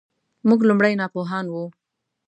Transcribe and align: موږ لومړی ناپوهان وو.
موږ 0.47 0.59
لومړی 0.69 0.93
ناپوهان 1.01 1.45
وو. 1.49 1.65